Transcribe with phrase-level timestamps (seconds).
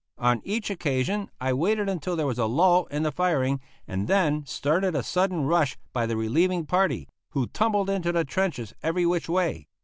[0.17, 4.47] On each occasion I waited until there was a lull in the firing and then
[4.47, 9.29] started a sudden rush by the relieving party, who tumbled into the trenches every which
[9.29, 9.67] way.